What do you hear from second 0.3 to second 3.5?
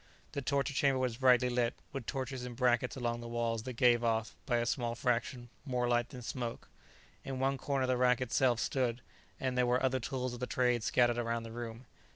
The torture chamber was brightly lit, with torches in brackets along the